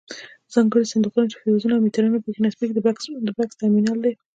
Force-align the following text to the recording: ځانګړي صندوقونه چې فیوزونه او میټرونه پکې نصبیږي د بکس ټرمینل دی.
ځانګړي 0.53 0.85
صندوقونه 0.91 1.25
چې 1.31 1.37
فیوزونه 1.41 1.73
او 1.75 1.83
میټرونه 1.85 2.17
پکې 2.25 2.39
نصبیږي 2.45 2.73
د 3.27 3.29
بکس 3.37 3.51
ټرمینل 3.59 3.97
دی. 4.03 4.13